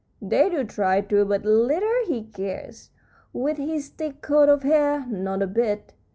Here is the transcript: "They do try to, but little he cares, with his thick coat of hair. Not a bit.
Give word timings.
"They 0.19 0.49
do 0.49 0.63
try 0.63 1.01
to, 1.01 1.25
but 1.25 1.45
little 1.45 2.07
he 2.07 2.23
cares, 2.23 2.89
with 3.33 3.57
his 3.57 3.89
thick 3.89 4.23
coat 4.23 4.49
of 4.49 4.63
hair. 4.63 5.05
Not 5.05 5.43
a 5.43 5.45
bit. 5.47 5.93